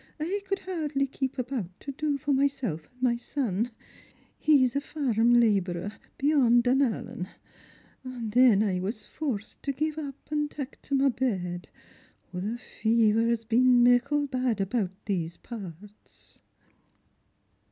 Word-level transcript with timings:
I 0.19 0.41
ccnld 0.47 0.59
hardly 0.61 1.05
keep 1.05 1.37
about 1.37 1.79
to 1.81 1.91
do 1.91 2.17
for 2.17 2.33
myself 2.33 2.89
and 2.91 3.03
my 3.03 3.15
son; 3.15 3.69
he's 4.39 4.75
a 4.75 4.81
faria 4.81 5.23
labourer, 5.23 5.91
beyond 6.17 6.63
Dunallen; 6.63 7.27
and 8.03 8.31
then 8.31 8.63
I 8.63 8.79
was 8.79 9.03
forced 9.03 9.61
to 9.61 9.71
give 9.71 9.99
up, 9.99 10.15
and 10.31 10.49
tak' 10.49 10.81
to 10.85 10.95
my 10.95 11.09
bed. 11.09 11.69
The 12.33 12.57
fever's 12.57 13.45
been 13.45 13.83
mickle 13.83 14.25
bad 14.25 14.59
about 14.59 14.89
th 15.05 15.23
ese 15.23 15.37
parts." 15.37 16.41